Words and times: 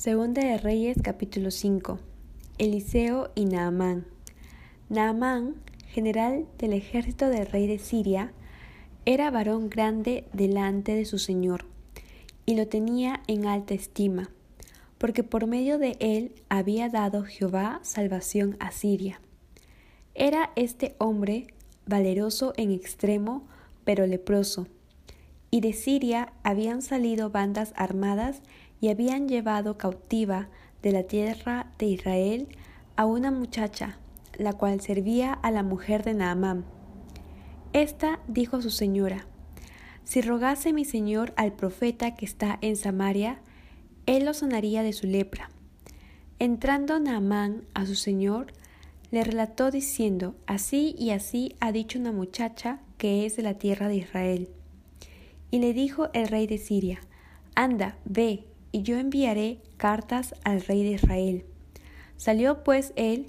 Segunda 0.00 0.42
de 0.42 0.56
Reyes 0.56 0.96
capítulo 1.02 1.50
5. 1.50 1.98
Eliseo 2.56 3.32
y 3.34 3.44
Naamán. 3.44 4.06
Naamán, 4.88 5.56
general 5.88 6.46
del 6.56 6.72
ejército 6.72 7.28
del 7.28 7.44
rey 7.44 7.66
de 7.66 7.78
Siria, 7.78 8.32
era 9.04 9.30
varón 9.30 9.68
grande 9.68 10.24
delante 10.32 10.94
de 10.94 11.04
su 11.04 11.18
señor, 11.18 11.66
y 12.46 12.54
lo 12.54 12.66
tenía 12.66 13.22
en 13.26 13.44
alta 13.44 13.74
estima, 13.74 14.30
porque 14.96 15.22
por 15.22 15.46
medio 15.46 15.76
de 15.76 15.98
él 16.00 16.32
había 16.48 16.88
dado 16.88 17.24
Jehová 17.24 17.80
salvación 17.82 18.56
a 18.58 18.70
Siria. 18.70 19.20
Era 20.14 20.50
este 20.56 20.94
hombre 20.96 21.48
valeroso 21.84 22.54
en 22.56 22.70
extremo, 22.70 23.46
pero 23.84 24.06
leproso, 24.06 24.66
y 25.50 25.60
de 25.60 25.74
Siria 25.74 26.32
habían 26.42 26.80
salido 26.80 27.28
bandas 27.28 27.74
armadas 27.76 28.40
y 28.80 28.88
habían 28.88 29.28
llevado 29.28 29.76
cautiva 29.76 30.48
de 30.82 30.92
la 30.92 31.02
tierra 31.02 31.70
de 31.78 31.86
Israel 31.86 32.48
a 32.96 33.04
una 33.04 33.30
muchacha, 33.30 33.98
la 34.36 34.52
cual 34.54 34.80
servía 34.80 35.32
a 35.32 35.50
la 35.50 35.62
mujer 35.62 36.02
de 36.02 36.14
Naamán. 36.14 36.64
Esta 37.72 38.20
dijo 38.26 38.56
a 38.56 38.62
su 38.62 38.70
señora, 38.70 39.26
Si 40.04 40.20
rogase 40.22 40.72
mi 40.72 40.84
señor 40.84 41.32
al 41.36 41.52
profeta 41.52 42.14
que 42.14 42.24
está 42.24 42.58
en 42.62 42.76
Samaria, 42.76 43.40
él 44.06 44.24
lo 44.24 44.34
sanaría 44.34 44.82
de 44.82 44.92
su 44.92 45.06
lepra. 45.06 45.50
Entrando 46.38 46.98
Naamán 46.98 47.64
a 47.74 47.86
su 47.86 47.94
señor, 47.94 48.52
le 49.10 49.24
relató 49.24 49.70
diciendo, 49.70 50.34
Así 50.46 50.94
y 50.98 51.10
así 51.10 51.54
ha 51.60 51.70
dicho 51.70 51.98
una 51.98 52.12
muchacha 52.12 52.80
que 52.96 53.26
es 53.26 53.36
de 53.36 53.42
la 53.42 53.54
tierra 53.54 53.88
de 53.88 53.96
Israel. 53.96 54.48
Y 55.50 55.58
le 55.58 55.74
dijo 55.74 56.08
el 56.12 56.28
rey 56.28 56.46
de 56.46 56.58
Siria, 56.58 57.00
Anda, 57.54 57.98
ve, 58.04 58.44
y 58.72 58.82
yo 58.82 58.98
enviaré 58.98 59.58
cartas 59.76 60.34
al 60.44 60.60
rey 60.62 60.82
de 60.82 60.90
Israel. 60.90 61.44
Salió 62.16 62.62
pues 62.64 62.92
él, 62.96 63.28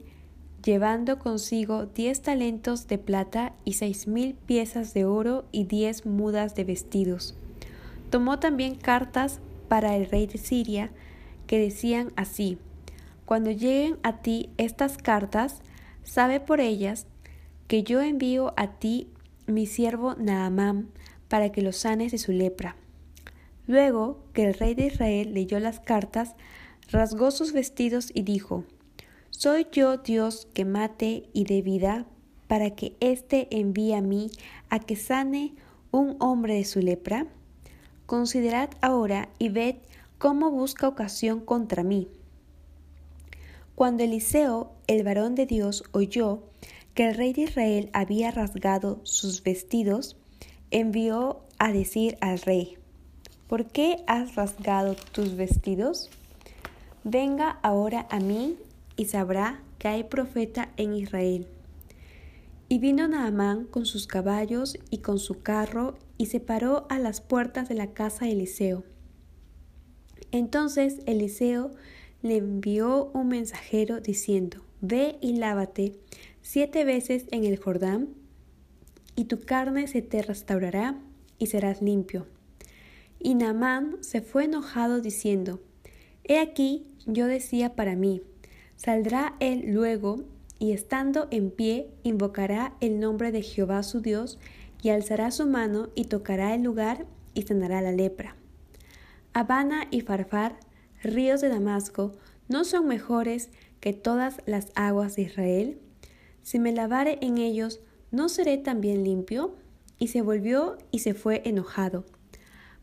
llevando 0.63 1.17
consigo 1.17 1.85
diez 1.85 2.21
talentos 2.21 2.87
de 2.87 2.97
plata 2.97 3.53
y 3.65 3.73
seis 3.73 4.07
mil 4.07 4.35
piezas 4.35 4.93
de 4.93 5.05
oro 5.05 5.45
y 5.51 5.63
diez 5.63 6.05
mudas 6.05 6.55
de 6.55 6.63
vestidos. 6.63 7.35
Tomó 8.09 8.39
también 8.39 8.75
cartas 8.75 9.39
para 9.67 9.95
el 9.95 10.07
rey 10.07 10.27
de 10.27 10.37
Siria, 10.37 10.91
que 11.47 11.57
decían 11.57 12.11
así, 12.15 12.57
Cuando 13.25 13.51
lleguen 13.51 13.97
a 14.03 14.21
ti 14.21 14.49
estas 14.57 14.97
cartas, 14.97 15.61
sabe 16.03 16.39
por 16.39 16.59
ellas 16.59 17.07
que 17.67 17.83
yo 17.83 18.01
envío 18.01 18.53
a 18.57 18.67
ti 18.67 19.07
mi 19.47 19.65
siervo 19.65 20.15
Naamán, 20.15 20.89
para 21.29 21.53
que 21.53 21.61
lo 21.61 21.71
sanes 21.71 22.11
de 22.11 22.17
su 22.17 22.33
lepra. 22.33 22.75
Luego 23.67 24.23
que 24.33 24.45
el 24.45 24.53
rey 24.53 24.73
de 24.73 24.87
Israel 24.87 25.33
leyó 25.33 25.59
las 25.59 25.79
cartas, 25.79 26.35
rasgó 26.89 27.31
sus 27.31 27.53
vestidos 27.53 28.11
y 28.13 28.23
dijo, 28.23 28.65
¿Soy 29.29 29.67
yo 29.71 29.97
Dios 29.97 30.47
que 30.53 30.65
mate 30.65 31.29
y 31.33 31.45
dé 31.45 31.61
vida, 31.61 32.05
para 32.47 32.71
que 32.71 32.95
éste 32.99 33.47
envíe 33.49 33.93
a 33.93 34.01
mí 34.01 34.29
a 34.69 34.79
que 34.79 34.95
sane 34.95 35.55
un 35.91 36.17
hombre 36.19 36.55
de 36.55 36.65
su 36.65 36.79
lepra? 36.79 37.27
Considerad 38.05 38.69
ahora 38.81 39.29
y 39.39 39.49
ved 39.49 39.75
cómo 40.17 40.51
busca 40.51 40.87
ocasión 40.87 41.39
contra 41.39 41.83
mí. 41.83 42.07
Cuando 43.73 44.03
Eliseo, 44.03 44.73
el 44.87 45.03
varón 45.03 45.33
de 45.33 45.45
Dios, 45.45 45.83
oyó 45.91 46.43
que 46.93 47.07
el 47.07 47.15
rey 47.15 47.33
de 47.33 47.43
Israel 47.43 47.89
había 47.93 48.31
rasgado 48.31 48.99
sus 49.03 49.43
vestidos, 49.43 50.17
envió 50.71 51.41
a 51.57 51.71
decir 51.71 52.17
al 52.21 52.39
rey, 52.39 52.77
¿Por 53.51 53.65
qué 53.65 53.97
has 54.07 54.35
rasgado 54.35 54.95
tus 55.11 55.35
vestidos? 55.35 56.09
Venga 57.03 57.59
ahora 57.63 58.07
a 58.09 58.21
mí 58.21 58.55
y 58.95 59.07
sabrá 59.07 59.61
que 59.77 59.89
hay 59.89 60.05
profeta 60.05 60.71
en 60.77 60.95
Israel. 60.95 61.47
Y 62.69 62.79
vino 62.79 63.09
Naamán 63.09 63.65
con 63.65 63.85
sus 63.85 64.07
caballos 64.07 64.77
y 64.89 64.99
con 64.99 65.19
su 65.19 65.41
carro 65.41 65.95
y 66.17 66.27
se 66.27 66.39
paró 66.39 66.85
a 66.89 66.97
las 66.97 67.19
puertas 67.19 67.67
de 67.67 67.75
la 67.75 67.87
casa 67.87 68.23
de 68.23 68.31
Eliseo. 68.31 68.85
Entonces 70.31 70.99
Eliseo 71.05 71.71
le 72.21 72.37
envió 72.37 73.11
un 73.13 73.27
mensajero 73.27 73.99
diciendo, 73.99 74.63
Ve 74.79 75.17
y 75.19 75.33
lávate 75.33 75.97
siete 76.41 76.85
veces 76.85 77.25
en 77.31 77.43
el 77.43 77.57
Jordán, 77.57 78.07
y 79.17 79.25
tu 79.25 79.41
carne 79.41 79.89
se 79.89 80.01
te 80.01 80.21
restaurará 80.21 80.97
y 81.37 81.47
serás 81.47 81.81
limpio. 81.81 82.27
Y 83.23 83.35
Naamán 83.35 83.97
se 84.01 84.21
fue 84.21 84.45
enojado 84.45 84.99
diciendo, 84.99 85.61
He 86.23 86.39
aquí, 86.39 86.87
yo 87.05 87.27
decía 87.27 87.75
para 87.75 87.95
mí, 87.95 88.23
saldrá 88.75 89.35
él 89.39 89.65
luego, 89.67 90.23
y 90.57 90.71
estando 90.71 91.27
en 91.29 91.51
pie, 91.51 91.89
invocará 92.01 92.73
el 92.81 92.99
nombre 92.99 93.31
de 93.31 93.43
Jehová 93.43 93.83
su 93.83 94.01
Dios, 94.01 94.39
y 94.81 94.89
alzará 94.89 95.29
su 95.29 95.45
mano 95.45 95.89
y 95.93 96.05
tocará 96.05 96.55
el 96.55 96.63
lugar 96.63 97.05
y 97.35 97.43
sanará 97.43 97.81
la 97.81 97.91
lepra. 97.91 98.35
Habana 99.33 99.87
y 99.91 100.01
Farfar, 100.01 100.59
ríos 101.03 101.41
de 101.41 101.49
Damasco, 101.49 102.13
¿no 102.49 102.63
son 102.63 102.87
mejores 102.87 103.49
que 103.79 103.93
todas 103.93 104.41
las 104.47 104.71
aguas 104.73 105.15
de 105.15 105.23
Israel? 105.23 105.79
Si 106.41 106.57
me 106.57 106.71
lavare 106.71 107.19
en 107.21 107.37
ellos, 107.37 107.81
¿no 108.09 108.29
seré 108.29 108.57
también 108.57 109.03
limpio? 109.03 109.55
Y 109.99 110.07
se 110.07 110.23
volvió 110.23 110.79
y 110.89 110.99
se 110.99 111.13
fue 111.13 111.43
enojado. 111.45 112.03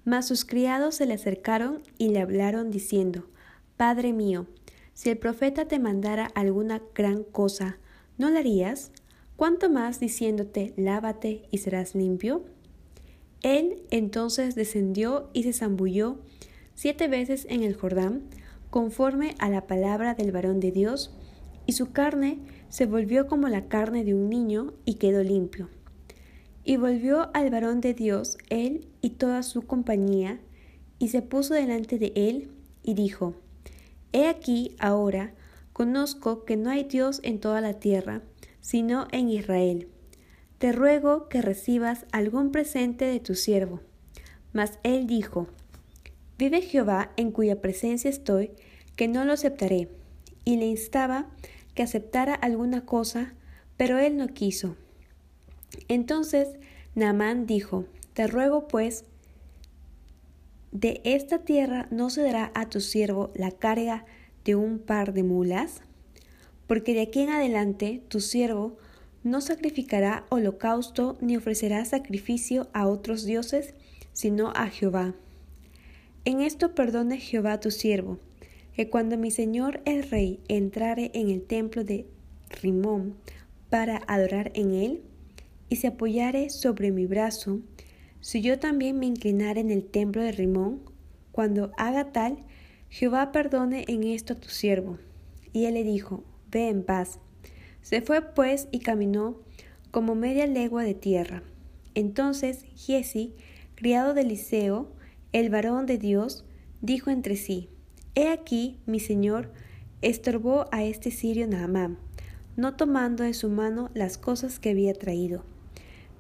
Mas 0.09 0.27
sus 0.27 0.47
criados 0.47 0.95
se 0.95 1.05
le 1.05 1.13
acercaron 1.13 1.83
y 1.99 2.09
le 2.09 2.21
hablaron 2.21 2.71
diciendo, 2.71 3.27
Padre 3.77 4.15
mío, 4.15 4.47
si 4.95 5.11
el 5.11 5.19
profeta 5.19 5.69
te 5.69 5.79
mandara 5.79 6.31
alguna 6.35 6.81
gran 6.95 7.25
cosa, 7.25 7.77
¿no 8.17 8.31
la 8.31 8.39
harías? 8.39 8.91
¿Cuánto 9.37 9.69
más 9.69 10.01
diciéndote, 10.01 10.73
lávate 10.79 11.43
y 11.51 11.59
serás 11.59 11.95
limpio? 11.95 12.47
Él 13.43 13.83
entonces 13.91 14.55
descendió 14.55 15.29
y 15.35 15.43
se 15.43 15.53
zambulló 15.53 16.21
siete 16.75 17.07
veces 17.07 17.47
en 17.51 17.63
el 17.63 17.75
Jordán, 17.75 18.23
conforme 18.71 19.35
a 19.39 19.51
la 19.51 19.67
palabra 19.67 20.15
del 20.15 20.33
varón 20.33 20.59
de 20.59 20.73
Dios, 20.73 21.15
y 21.67 21.73
su 21.73 21.93
carne 21.93 22.39
se 22.71 22.87
volvió 22.87 23.27
como 23.27 23.49
la 23.49 23.69
carne 23.69 24.05
de 24.05 24.15
un 24.15 24.31
niño 24.31 24.73
y 24.87 24.95
quedó 24.95 25.23
limpio. 25.23 25.69
Y 26.69 26.77
volvió 26.77 27.31
al 27.33 27.49
varón 27.49 27.81
de 27.81 27.95
Dios 27.95 28.37
él 28.51 28.89
y 29.01 29.09
toda 29.13 29.43
su 29.43 29.63
compañía, 29.63 30.39
y 30.99 31.09
se 31.09 31.23
puso 31.23 31.55
delante 31.55 31.99
de 31.99 32.13
él, 32.15 32.51
y 32.83 32.93
dijo, 32.93 33.37
He 34.13 34.29
aquí 34.29 34.77
ahora, 34.79 35.33
conozco 35.73 36.45
que 36.45 36.59
no 36.59 36.69
hay 36.69 36.85
Dios 36.85 37.21
en 37.23 37.41
toda 37.41 37.63
la 37.63 37.73
tierra, 37.73 38.21
sino 38.61 39.09
en 39.13 39.31
Israel. 39.31 39.89
Te 40.59 40.73
ruego 40.73 41.31
que 41.31 41.41
recibas 41.41 42.05
algún 42.13 42.53
presente 42.53 43.07
de 43.07 43.21
tu 43.21 43.35
siervo. 43.35 43.81
Mas 44.53 44.79
él 44.83 45.07
dijo, 45.07 45.47
Vive 46.37 46.61
Jehová 46.61 47.13
en 47.17 47.33
cuya 47.33 47.63
presencia 47.63 48.11
estoy, 48.11 48.51
que 48.95 49.09
no 49.09 49.25
lo 49.25 49.33
aceptaré. 49.33 49.89
Y 50.45 50.59
le 50.59 50.67
instaba 50.67 51.31
que 51.75 51.83
aceptara 51.83 52.35
alguna 52.35 52.85
cosa, 52.85 53.33
pero 53.79 53.97
él 53.97 54.19
no 54.19 54.29
quiso. 54.29 54.77
Entonces 55.89 56.49
Naamán 56.95 57.47
dijo, 57.47 57.85
Te 58.15 58.27
ruego 58.27 58.69
pues, 58.69 59.05
de 60.73 61.01
esta 61.05 61.39
tierra 61.39 61.89
no 61.91 62.11
se 62.11 62.23
dará 62.23 62.53
a 62.55 62.69
tu 62.69 62.81
siervo 62.81 63.31
la 63.35 63.51
carga 63.51 64.05
de 64.45 64.55
un 64.55 64.79
par 64.79 65.13
de 65.13 65.23
mulas, 65.23 65.81
porque 66.67 66.95
de 66.95 67.03
aquí 67.03 67.21
en 67.21 67.31
adelante 67.31 68.03
tu 68.09 68.21
siervo 68.21 68.77
no 69.25 69.41
sacrificará 69.41 70.27
holocausto 70.29 71.17
ni 71.21 71.37
ofrecerá 71.37 71.85
sacrificio 71.85 72.69
a 72.73 72.87
otros 72.87 73.25
dioses, 73.25 73.75
sino 74.13 74.53
a 74.55 74.69
Jehová. 74.69 75.15
En 76.25 76.43
esto 76.43 76.75
perdone 76.75 77.19
Jehová 77.19 77.61
tu 77.61 77.71
siervo, 77.71 78.19
que 78.75 78.91
cuando 78.91 79.17
mi 79.17 79.31
señor 79.31 79.81
el 79.87 80.03
rey 80.03 80.41
entrare 80.49 81.11
en 81.15 81.31
el 81.31 81.43
templo 81.43 81.85
de 81.85 82.07
Rimón 82.63 83.17
para 83.71 84.03
adorar 84.07 84.53
en 84.55 84.75
él, 84.75 85.03
y 85.69 85.77
se 85.77 85.89
apoyare 85.89 86.51
sobre 86.51 86.91
mi 86.91 87.07
brazo, 87.07 87.61
si 88.21 88.41
yo 88.41 88.59
también 88.59 88.99
me 88.99 89.07
inclinare 89.07 89.61
en 89.61 89.71
el 89.71 89.85
templo 89.85 90.23
de 90.23 90.33
Rimón, 90.33 90.81
cuando 91.31 91.71
haga 91.77 92.13
tal, 92.13 92.39
Jehová 92.89 93.33
perdone 93.33 93.85
en 93.89 94.03
esto 94.03 94.33
a 94.33 94.37
tu 94.37 94.49
siervo. 94.49 94.99
Y 95.53 95.67
él 95.67 95.75
le 95.75 95.85
dijo, 95.85 96.25
Ve 96.51 96.69
en 96.69 96.83
paz. 96.83 97.21
Se 97.83 98.01
fue 98.01 98.23
pues 98.23 98.69
y 98.71 98.81
caminó 98.81 99.39
como 99.91 100.15
media 100.15 100.47
legua 100.47 100.83
de 100.83 100.95
tierra. 100.95 101.43
Entonces 101.95 102.65
Giesi, 102.75 103.35
criado 103.75 104.15
de 104.15 104.23
Eliseo, 104.23 104.93
el 105.33 105.51
varón 105.51 105.87
de 105.87 105.99
Dios, 105.99 106.45
dijo 106.81 107.11
entre 107.11 107.37
sí, 107.37 107.69
He 108.15 108.29
aquí, 108.29 108.79
mi 108.87 108.99
señor, 108.99 109.53
estorbó 110.03 110.67
a 110.73 110.83
este 110.83 111.11
sirio 111.11 111.47
Naamán, 111.47 111.99
no 112.57 112.75
tomando 112.75 113.25
de 113.25 113.35
su 113.35 113.49
mano 113.49 113.91
las 113.95 114.19
cosas 114.19 114.59
que 114.59 114.71
había 114.71 114.95
traído. 114.95 115.45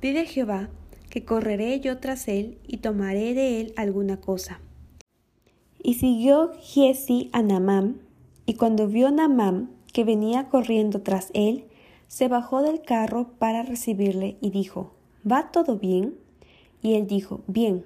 Vive 0.00 0.26
Jehová, 0.26 0.68
que 1.10 1.24
correré 1.24 1.80
yo 1.80 1.98
tras 1.98 2.28
él 2.28 2.58
y 2.66 2.76
tomaré 2.76 3.34
de 3.34 3.60
él 3.60 3.72
alguna 3.76 4.20
cosa. 4.20 4.60
Y 5.82 5.94
siguió 5.94 6.52
Giesi 6.60 7.30
a 7.32 7.42
Naamán, 7.42 8.00
y 8.46 8.54
cuando 8.54 8.86
vio 8.86 9.10
Naamán 9.10 9.70
que 9.92 10.04
venía 10.04 10.48
corriendo 10.48 11.02
tras 11.02 11.30
él, 11.34 11.64
se 12.06 12.28
bajó 12.28 12.62
del 12.62 12.80
carro 12.80 13.32
para 13.38 13.64
recibirle 13.64 14.36
y 14.40 14.50
dijo, 14.50 14.92
¿Va 15.30 15.50
todo 15.50 15.78
bien? 15.78 16.14
Y 16.80 16.94
él 16.94 17.06
dijo, 17.08 17.40
Bien. 17.48 17.84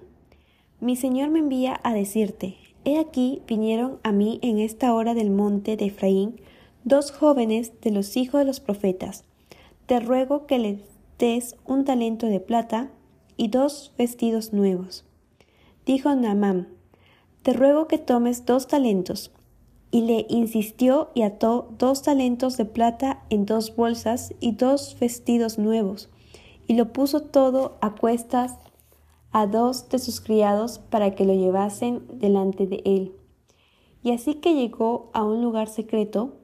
Mi 0.81 0.97
señor 0.97 1.31
me 1.31 1.39
envía 1.39 1.81
a 1.83 1.95
decirte, 1.95 2.57
he 2.85 2.99
aquí 2.99 3.41
vinieron 3.47 3.99
a 4.03 4.13
mí 4.13 4.39
en 4.43 4.59
esta 4.59 4.93
hora 4.93 5.15
del 5.15 5.31
monte 5.31 5.77
de 5.77 5.87
Efraín 5.87 6.41
dos 6.85 7.11
jóvenes 7.11 7.73
de 7.81 7.91
los 7.91 8.17
hijos 8.17 8.41
de 8.41 8.45
los 8.45 8.61
profetas. 8.61 9.25
Te 9.87 10.01
ruego 10.01 10.47
que 10.47 10.59
les 10.59 10.92
des 11.19 11.57
un 11.67 11.85
talento 11.85 12.27
de 12.27 12.41
plata 12.41 12.91
y 13.37 13.49
dos 13.49 13.93
vestidos 13.97 14.53
nuevos. 14.53 15.05
Dijo 15.87 16.15
Naamán, 16.15 16.69
te 17.43 17.53
ruego 17.53 17.89
que 17.89 17.99
tomes 17.99 18.47
dos 18.47 18.69
talentos. 18.69 19.33
Y 19.91 20.03
le 20.03 20.27
insistió 20.31 21.11
y 21.15 21.23
ató 21.23 21.69
dos 21.79 22.03
talentos 22.03 22.57
de 22.57 22.65
plata 22.65 23.25
en 23.29 23.45
dos 23.45 23.77
bolsas 23.77 24.33
y 24.41 24.53
dos 24.53 24.97
vestidos 24.99 25.59
nuevos, 25.59 26.09
y 26.67 26.75
lo 26.77 26.95
puso 26.95 27.21
todo 27.21 27.77
a 27.83 27.95
cuestas 27.95 28.57
a 29.33 29.47
dos 29.47 29.91
de 29.91 29.99
sus 29.99 30.21
criados 30.21 30.79
para 30.79 31.15
que 31.15 31.27
lo 31.27 31.35
llevasen 31.35 32.07
delante 32.19 32.67
de 32.67 32.81
él. 32.87 33.13
Y 34.03 34.13
así 34.13 34.37
que 34.37 34.55
llegó 34.55 35.11
a 35.13 35.25
un 35.25 35.43
lugar 35.43 35.69
secreto, 35.69 36.37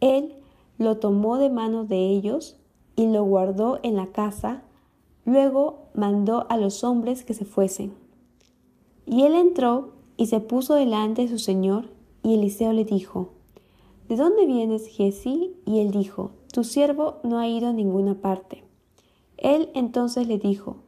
él 0.00 0.36
lo 0.78 0.96
tomó 0.96 1.36
de 1.36 1.50
manos 1.50 1.88
de 1.88 2.08
ellos 2.08 2.56
y 2.98 3.06
lo 3.06 3.22
guardó 3.22 3.78
en 3.84 3.94
la 3.94 4.08
casa, 4.08 4.62
luego 5.24 5.86
mandó 5.94 6.46
a 6.48 6.56
los 6.56 6.82
hombres 6.82 7.24
que 7.24 7.32
se 7.32 7.44
fuesen. 7.44 7.94
Y 9.06 9.22
él 9.22 9.36
entró 9.36 9.90
y 10.16 10.26
se 10.26 10.40
puso 10.40 10.74
delante 10.74 11.22
de 11.22 11.28
su 11.28 11.38
señor, 11.38 11.84
y 12.24 12.34
Eliseo 12.34 12.72
le 12.72 12.84
dijo, 12.84 13.28
¿De 14.08 14.16
dónde 14.16 14.46
vienes, 14.46 14.88
Jesí? 14.88 15.54
Y 15.64 15.78
él 15.78 15.92
dijo, 15.92 16.32
Tu 16.52 16.64
siervo 16.64 17.18
no 17.22 17.38
ha 17.38 17.46
ido 17.46 17.68
a 17.68 17.72
ninguna 17.72 18.16
parte. 18.16 18.64
Él 19.36 19.70
entonces 19.74 20.26
le 20.26 20.38
dijo, 20.38 20.78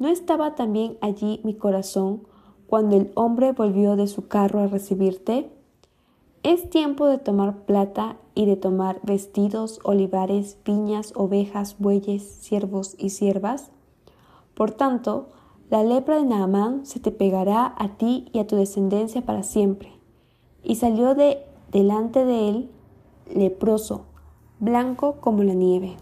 ¿No 0.00 0.08
estaba 0.08 0.56
también 0.56 0.98
allí 1.00 1.40
mi 1.44 1.54
corazón 1.54 2.22
cuando 2.66 2.96
el 2.96 3.12
hombre 3.14 3.52
volvió 3.52 3.94
de 3.94 4.08
su 4.08 4.26
carro 4.26 4.58
a 4.58 4.66
recibirte? 4.66 5.48
Es 6.42 6.70
tiempo 6.70 7.06
de 7.06 7.18
tomar 7.18 7.64
plata 7.66 8.16
y 8.34 8.46
de 8.46 8.56
tomar 8.56 8.98
vestidos, 9.02 9.78
olivares, 9.84 10.56
viñas, 10.64 11.12
ovejas, 11.14 11.76
bueyes, 11.78 12.22
siervos 12.22 12.96
y 12.98 13.10
siervas. 13.10 13.70
Por 14.54 14.70
tanto, 14.70 15.28
la 15.68 15.84
lepra 15.84 16.16
de 16.16 16.24
Naamán 16.24 16.86
se 16.86 16.98
te 16.98 17.10
pegará 17.10 17.74
a 17.76 17.98
ti 17.98 18.30
y 18.32 18.38
a 18.38 18.46
tu 18.46 18.56
descendencia 18.56 19.20
para 19.20 19.42
siempre. 19.42 19.92
Y 20.64 20.76
salió 20.76 21.14
de 21.14 21.44
delante 21.70 22.24
de 22.24 22.48
él 22.48 22.70
leproso, 23.34 24.06
blanco 24.60 25.16
como 25.20 25.42
la 25.42 25.54
nieve. 25.54 25.96